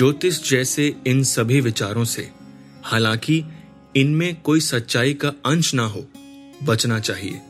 [0.00, 2.30] ज्योतिष जैसे इन सभी विचारों से,
[2.82, 3.44] हालाँकि
[3.96, 6.06] इनमें कोई सच्चाई का अंश ना हो,
[6.62, 7.40] बचना चाहिए।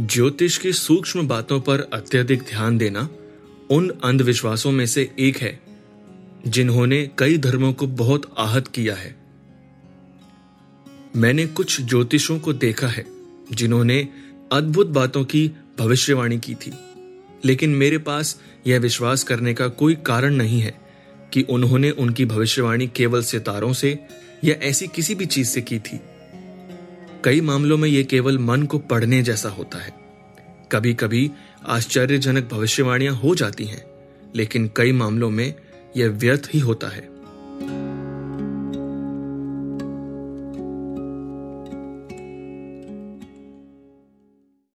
[0.00, 3.08] ज्योतिष की सूक्ष्म बातों पर अत्यधिक ध्यान देना
[3.70, 5.60] उन अंधविश्वासों में से एक है,
[6.46, 9.16] जिन्होंने कई धर्मों को बहुत आहत किया है।
[11.16, 13.06] मैंने कुछ ज्योतिषों को देखा है,
[13.52, 14.08] जिन्होंने
[14.52, 16.72] अद्भुत बातों की भविष्यवाणी की थी,
[17.44, 20.83] लेकिन मेरे पास यह विश्वास करने का कोई कारण नहीं है।
[21.34, 23.98] कि उन्होंने उनकी भविष्यवाणी केवल सितारों से
[24.44, 26.00] या ऐसी किसी भी चीज़ से की थी।
[27.24, 29.94] कई मामलों में यह केवल मन को पढ़ने जैसा होता है।
[30.72, 31.30] कभी कभी
[31.66, 33.84] आश्चर्यजनक भविष्यवाणियाँ हो जाती हैं,
[34.36, 35.54] लेकिन कई मामलों में
[35.96, 37.13] यह व्यर्थ ही होता है।